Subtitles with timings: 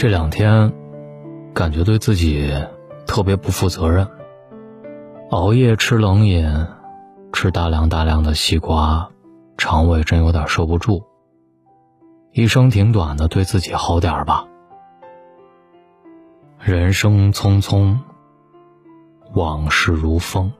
[0.00, 0.72] 这两天，
[1.52, 2.50] 感觉对自己
[3.06, 4.08] 特别不负责任。
[5.28, 6.66] 熬夜吃冷饮，
[7.34, 9.10] 吃大量大量的西瓜，
[9.58, 11.04] 肠胃真有点受不住。
[12.32, 14.46] 一生挺短的，对自己好点吧。
[16.58, 17.98] 人生匆匆，
[19.34, 20.50] 往事如风。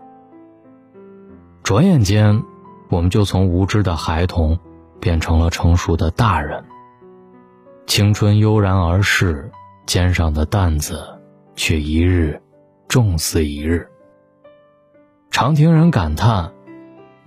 [1.63, 2.43] 转眼间，
[2.91, 4.59] 我们就从无知的孩童
[5.01, 6.63] 变成了成熟的大人。
[7.91, 9.51] 青春悠然而逝，
[9.85, 11.19] 肩上的担子
[11.57, 12.41] 却一日
[12.87, 13.89] 重似一日。
[15.33, 16.53] 常听人感叹，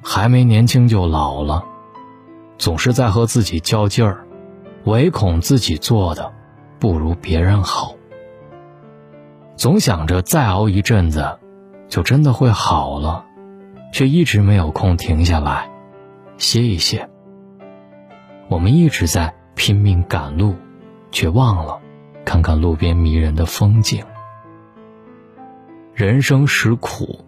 [0.02, 1.66] 还没年轻就老了，
[2.58, 4.26] 总是在和自己较劲儿，
[4.86, 6.32] 唯恐自己做的
[6.80, 7.96] 不如别人好。
[9.58, 11.40] 总想着再熬一阵子，
[11.90, 13.26] 就真的会好了，
[13.92, 15.70] 却一直没有空停下来
[16.38, 17.10] 歇一歇。
[18.48, 19.36] 我们一直在。
[19.56, 20.56] 拼命赶路，
[21.12, 21.80] 却忘了
[22.26, 24.04] 看看路边迷人的风景。
[25.94, 27.24] 人生实苦，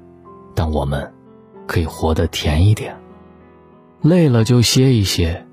[0.55, 1.13] 但我们
[1.67, 2.95] 可以活得甜一点。
[4.01, 5.45] 累了就歇一歇，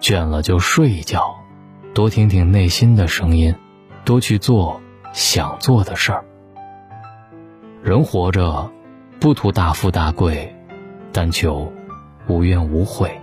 [0.00, 1.36] 倦了就睡一觉，
[1.92, 3.54] 多听听内心的声音，
[4.04, 4.80] 多去做
[5.12, 6.24] 想做的事儿。
[7.82, 8.70] 人活着，
[9.18, 10.56] 不图大富大贵，
[11.12, 11.70] 但求
[12.26, 13.19] 无怨无悔。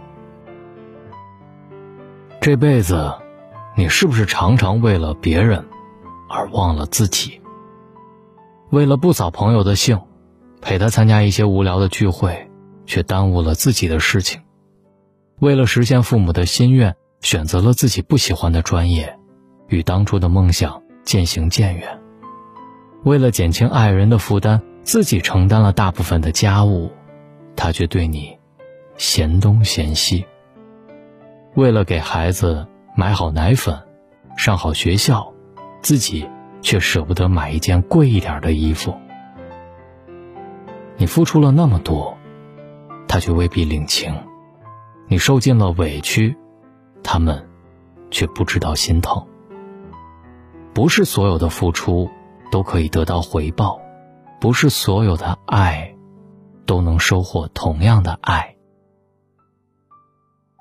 [2.40, 3.14] 这辈子，
[3.76, 5.66] 你是不是常常为了别人
[6.30, 7.42] 而忘了自己？
[8.70, 10.00] 为了不扫朋友的兴，
[10.62, 12.50] 陪他参加一些无聊的聚会，
[12.86, 14.40] 却耽误了自己的事情；
[15.40, 19.18] 为了实现父母的心愿，选择了自己不喜欢的专业，
[19.68, 22.00] 与当初的梦想渐行渐远；
[23.04, 26.92] 为了减轻爱人的负担，自己承担了大部分的家务，
[27.58, 28.38] 他却对你
[28.96, 30.26] 嫌东嫌西。
[31.58, 33.76] 为了给孩子买好奶粉，
[34.38, 35.34] 上好学校，
[35.82, 36.30] 自己
[36.62, 38.96] 却舍不得买一件贵一点的衣服。
[40.98, 42.16] 你付出了那么多，
[43.08, 44.14] 他却未必领情；
[45.08, 46.38] 你受尽了委屈，
[47.02, 47.50] 他们
[48.12, 49.26] 却不知道心疼。
[50.76, 52.08] 不是所有的付出
[52.52, 53.82] 都可以得到回报，
[54.40, 55.96] 不是所有的爱
[56.68, 58.57] 都能收获同样的爱。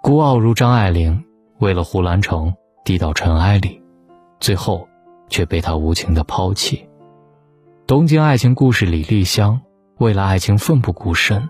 [0.06, 1.24] 孤傲如张爱玲，
[1.58, 3.82] 为了胡兰成低到尘埃里，
[4.38, 4.88] 最后
[5.28, 6.88] 却被他无情的抛弃。
[7.88, 9.60] 东京爱情故事里，丽香
[9.98, 11.48] 为了爱情奋不顾身，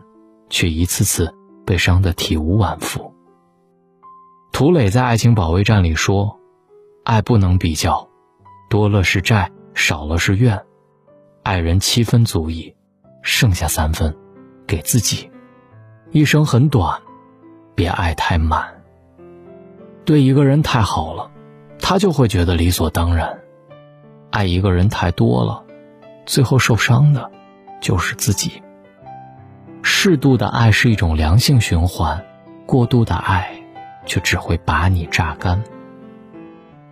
[0.48, 1.34] 却一次次
[1.66, 3.12] 被伤得体无完肤。
[4.52, 6.40] 涂磊在《爱情保卫战》里说
[7.04, 8.08] ：“爱不能比较，
[8.70, 10.64] 多了是债，少了是怨。
[11.42, 12.74] 爱人七分足矣，
[13.20, 14.16] 剩下三分，
[14.66, 15.30] 给自己。
[16.10, 16.98] 一生很短。”
[17.76, 18.82] 别爱太满。
[20.04, 21.30] 对一个人太好了，
[21.78, 23.38] 他就会觉得理所当然；
[24.30, 25.62] 爱一个人太多了，
[26.24, 27.30] 最后受伤的，
[27.80, 28.62] 就是自己。
[29.82, 32.24] 适度的爱是一种良性循环，
[32.66, 33.62] 过度的爱，
[34.04, 35.62] 却只会把你榨干。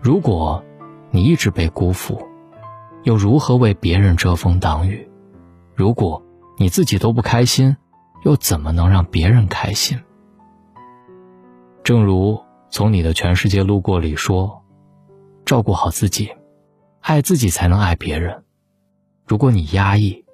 [0.01, 0.63] 如果，
[1.11, 2.29] 你一直被辜负，
[3.05, 5.09] 又如何为别人遮风挡雨？
[5.75, 6.23] 如果
[6.59, 7.77] 你自己都不开心，
[8.25, 10.01] 又怎么能让别人开心？
[11.85, 14.65] 正如从你的全世界路过里说，
[15.45, 16.31] 照顾好自己，
[17.01, 18.43] 爱自己才能爱别人。
[19.27, 20.25] 如果你压抑、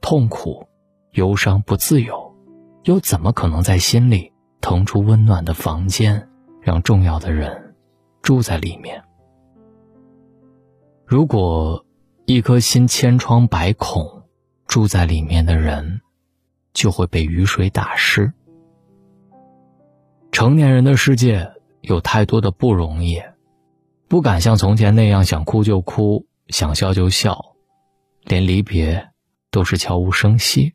[0.00, 0.66] 痛苦、
[1.12, 2.34] 忧伤、不自由，
[2.82, 6.28] 又怎么可能在心里腾出温暖的房间，
[6.60, 7.76] 让重要的人
[8.20, 9.00] 住在里面？
[11.06, 11.86] 如果
[12.26, 14.24] 一颗心千疮百孔，
[14.66, 16.00] 住在里面的人
[16.72, 18.32] 就会被雨水打湿。
[20.38, 21.50] 成年人的世界
[21.80, 23.20] 有太多的不容易，
[24.06, 27.56] 不敢像从前那样想哭就哭，想笑就笑，
[28.22, 29.08] 连离别
[29.50, 30.74] 都是悄无声息；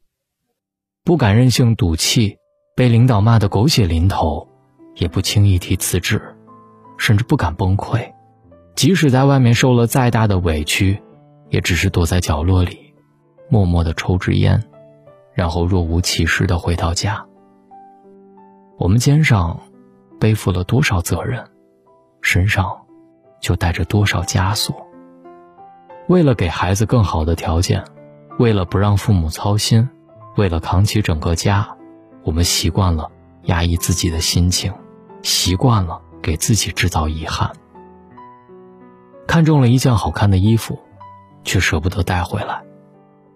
[1.06, 2.36] 不敢任性赌气，
[2.76, 4.50] 被领导骂得狗血淋头，
[4.98, 6.22] 也不轻易提辞职，
[6.98, 8.12] 甚至不敢崩溃，
[8.76, 11.02] 即使在外面受了再大的委屈，
[11.50, 12.94] 也只是躲在角落里，
[13.48, 14.62] 默默的抽支烟，
[15.34, 17.26] 然后若无其事的回到家。
[18.78, 19.60] 我们肩上
[20.20, 21.46] 背负了多少责任，
[22.22, 22.82] 身上
[23.40, 24.88] 就带着多少枷锁。
[26.08, 27.84] 为了给孩子更好的条件，
[28.40, 29.88] 为了不让父母操心，
[30.36, 31.78] 为了扛起整个家，
[32.24, 33.12] 我们习惯了
[33.44, 34.74] 压抑自己的心情，
[35.22, 37.52] 习惯了给自己制造遗憾。
[39.28, 40.80] 看中了一件好看的衣服，
[41.44, 42.64] 却舍不得带回来，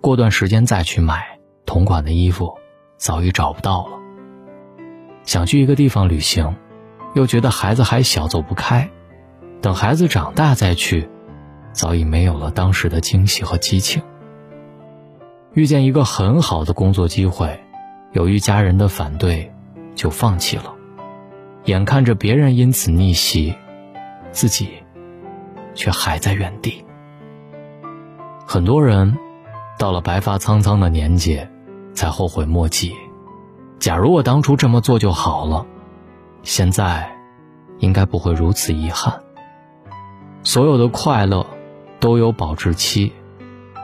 [0.02, 2.58] 过段时间再去买同款的衣服，
[2.98, 3.97] 早已找不到了。
[5.28, 6.56] 想去一个地方旅行，
[7.14, 8.90] 又觉得孩子还小走不开，
[9.62, 11.10] 等孩子长大再去，
[11.74, 14.02] 早已没有了当时的惊喜和激情。
[15.54, 17.60] 遇见一个很好的工作机会，
[18.14, 19.52] 由于家人的反对，
[19.96, 20.74] 就放弃了。
[21.66, 23.54] 眼看着别人因此逆袭，
[24.32, 24.70] 自己
[25.76, 26.86] 却还在原地。
[28.48, 29.18] 很多人
[29.78, 31.46] 到了白发苍苍的年纪，
[31.94, 32.94] 才后悔莫及。
[33.80, 35.66] 假如我当初这么做就好了，
[36.44, 37.16] 现在
[37.80, 39.22] 应该不会如此遗憾。
[40.44, 41.46] 所有的快乐
[42.00, 43.14] 都有保质期，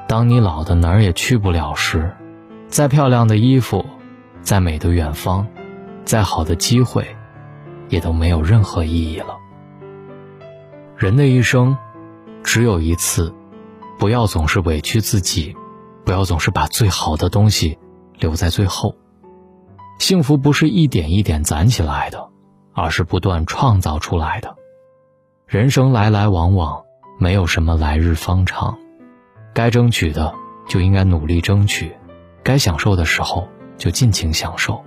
[0.08, 2.16] 当你老的哪儿也去不了时，
[2.68, 3.86] 再漂亮的衣服，
[4.42, 5.46] 再美的远方，
[6.06, 7.16] 再好的机会，
[7.90, 9.38] 也都没有任何意义了。
[10.98, 11.78] 人的一生
[12.44, 13.34] 只有一次，
[14.00, 15.56] 不要总是委屈自己，
[16.04, 17.78] 不要总是把最好的东西
[18.18, 18.96] 留在最后。
[20.04, 22.28] 幸福不是一点一点攒起来的，
[22.74, 24.54] 而是不断创造出来的。
[25.48, 26.84] 人生来来往往，
[27.22, 28.78] 没有什么来日方长，
[29.54, 30.34] 该争取的
[30.68, 31.96] 就应该努力争取，
[32.44, 33.48] 该享受的时候
[33.78, 34.84] 就尽情享受，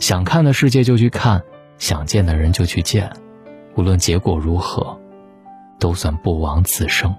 [0.00, 1.44] 想看的世界就去看，
[1.78, 3.08] 想见的人就去见，
[3.76, 4.98] 无论结果如何，
[5.78, 7.14] 都算不枉此生。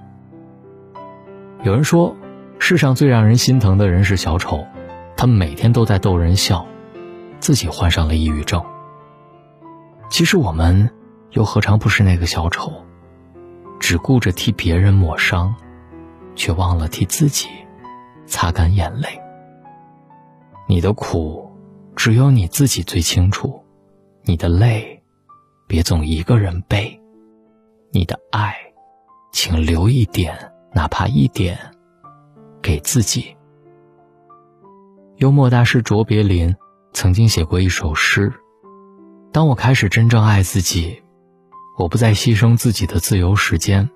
[1.63, 2.13] 有人说，
[2.60, 4.68] 世上最让人心疼的人是小丑，
[5.16, 6.68] 他们每天都在逗人笑。
[7.41, 8.63] 自己患上了抑郁症。
[10.09, 10.89] 其实我们
[11.31, 12.71] 又何尝不是那个小丑，
[13.79, 15.53] 只顾着替别人抹伤，
[16.35, 17.49] 却忘了替自己
[18.25, 19.09] 擦干眼泪。
[20.67, 21.51] 你的苦，
[21.95, 23.49] 只有你自己最清楚；
[24.23, 25.01] 你的泪，
[25.67, 26.97] 别总一个人背；
[27.91, 28.55] 你的爱，
[29.31, 30.38] 请留一点，
[30.73, 31.57] 哪怕一点，
[32.61, 33.35] 给自己。
[35.17, 36.55] 幽默大师卓别林。
[36.93, 38.31] 曾经写过一首诗
[39.31, 41.01] ：“当我开始真正爱自己，
[41.77, 43.89] 我不再牺牲自己的自由时间，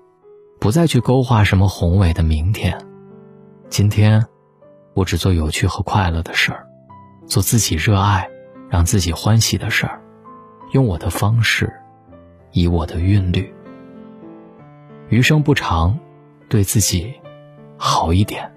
[0.58, 2.76] 不再去勾画什么宏伟的明天。
[3.68, 4.24] 今天，
[4.94, 6.66] 我只做有趣和快乐的事儿，
[7.26, 8.28] 做自己热爱、
[8.70, 10.00] 让自己欢喜的事儿，
[10.72, 11.72] 用我的方式，
[12.52, 13.52] 以我的韵律。
[15.10, 15.96] 余生不长，
[16.48, 17.12] 对自己
[17.76, 18.50] 好一点，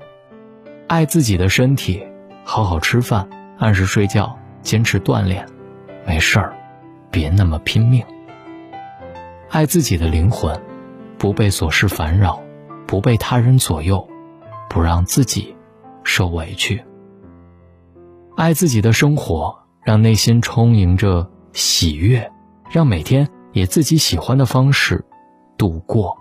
[0.88, 2.02] 爱自己的身体，
[2.46, 3.30] 好好吃饭。”
[3.60, 5.46] 按时睡觉，坚持锻炼，
[6.08, 6.58] 没事儿，
[7.12, 8.02] 别那么拼命。
[9.50, 10.58] 爱自己的灵魂，
[11.18, 12.42] 不被琐事烦扰，
[12.88, 14.08] 不被他人左右，
[14.70, 15.54] 不让自己
[16.06, 16.82] 受委屈。
[18.38, 22.32] 爱自己的生活，让内心充盈着喜悦，
[22.72, 25.04] 让每天以自己喜欢的方式
[25.58, 26.18] 度过。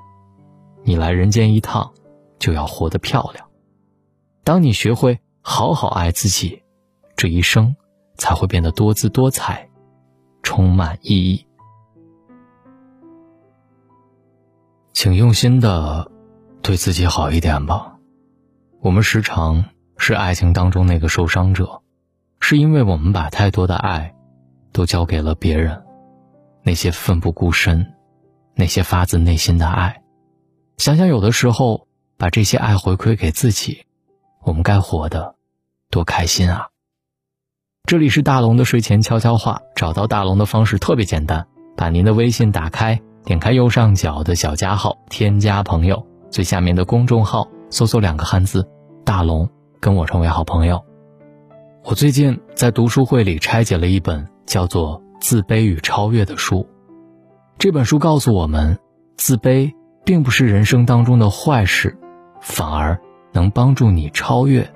[0.82, 1.92] 你来人间一趟，
[2.40, 3.46] 就要活得漂亮。
[4.42, 6.64] 当你学会好好爱自己。
[7.18, 7.74] 这一生
[8.16, 9.68] 才会变得多姿多彩，
[10.44, 11.44] 充满意义。
[14.92, 16.12] 请用心的
[16.62, 17.96] 对自己好一点吧。
[18.80, 19.64] 我们时常
[19.96, 21.82] 是爱情当中那个受伤者，
[22.38, 24.14] 是因为我们把太多的爱
[24.70, 25.82] 都交给了别人，
[26.62, 27.94] 那些奋不顾身，
[28.54, 30.04] 那些发自内心的爱。
[30.76, 33.86] 想想有的时候把这些爱回馈给自己，
[34.44, 35.34] 我们该活得
[35.90, 36.68] 多开心啊！
[37.88, 48.68] 这里是大龙的睡前悄悄话，找到大龙的方式特别简单，把您的微信打开，点开右上角的小加号，添加朋友，最下面的公众号搜索两个汉字
[49.06, 49.48] “大龙”，
[49.80, 50.84] 跟我成为好朋友。
[51.82, 56.68] 我最近在读书会里拆解了一本叫做《自卑与超越》的书，
[57.56, 58.78] 这本书告诉我们，
[59.16, 59.72] 自卑
[60.04, 61.96] 并不是人生当中的坏事，
[62.42, 63.00] 反而
[63.32, 64.70] 能帮助你超越。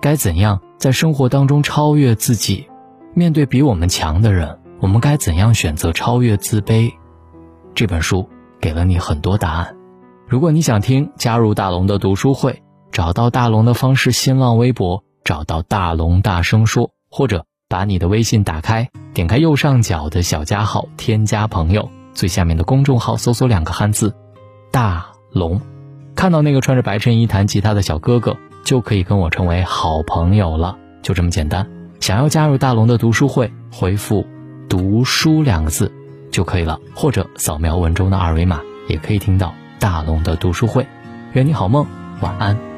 [0.00, 2.66] 该怎样在生活当中超越自己？
[3.14, 6.90] 面对比我们强的人，我们该怎样选择超越自卑？
[7.72, 8.28] 这本书
[8.60, 9.76] 给了你很多答案。
[10.26, 24.16] 如果你想听，加入大龙的读书会，找到大龙的方式：新浪微博找到大龙大声说，或者把你的微信打开，点开右上角的小加号，添加朋友，最下面的公众号搜索两个汉字
[24.72, 25.60] “大龙”，
[26.16, 28.36] 看到那个穿着白衬衣弹吉他的小哥哥。
[28.64, 31.66] 就可以跟我成为好朋友了，就这么简单。
[32.00, 34.26] 想要加入大龙的读书会，回复
[34.68, 35.92] “读书”两个字
[36.30, 40.86] 就可以了，或者扫描文中的二维码，也可以听到大龙的读书会。
[41.32, 41.86] 愿你好梦，
[42.20, 42.71] 晚安。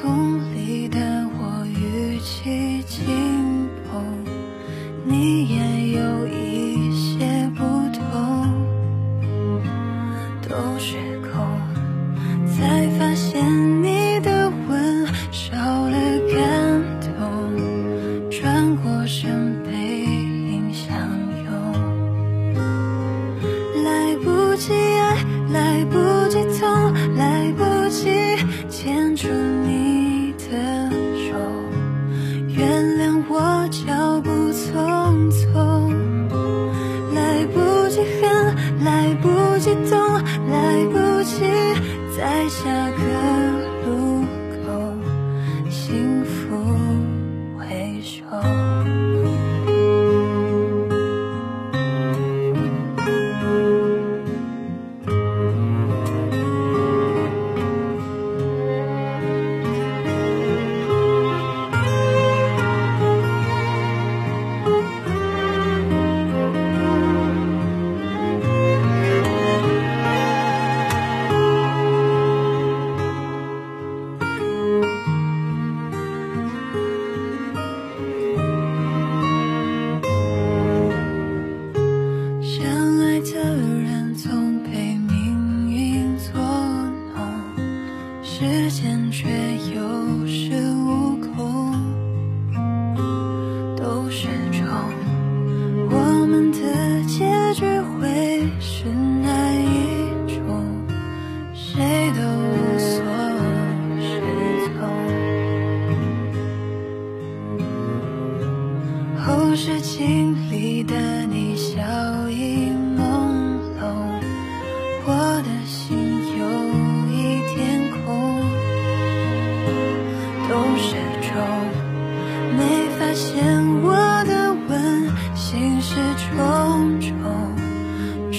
[0.00, 0.98] 桶里的
[1.38, 4.24] 我语气轻绷
[5.04, 8.02] 你也有一些不同
[10.48, 11.30] 都是空
[12.46, 15.96] 才发现你的吻少了
[16.32, 17.64] 感动。
[18.30, 20.96] 转过身背影相
[21.44, 22.54] 拥
[23.84, 26.13] 来不及爱来不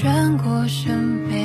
[0.01, 1.44] 转过身背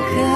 [0.00, 0.29] 个